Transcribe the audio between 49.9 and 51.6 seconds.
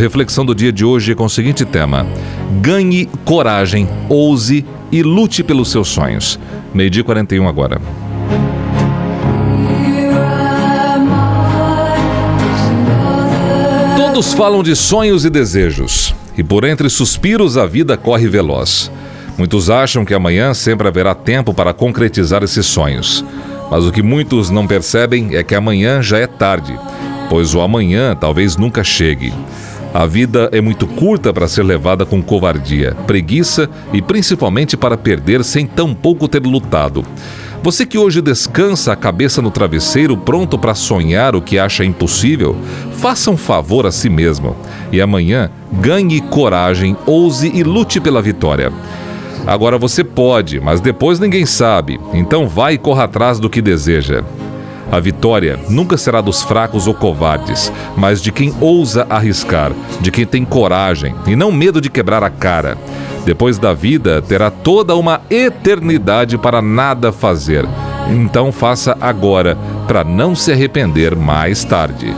pode, mas depois ninguém